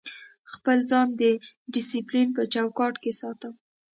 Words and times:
خپل 0.53 0.77
ځان 0.91 1.07
د 1.21 1.23
ډیسپلین 1.73 2.27
په 2.37 2.41
چوکاټ 2.53 2.93
کې 3.03 3.11
ساتم. 3.21 3.53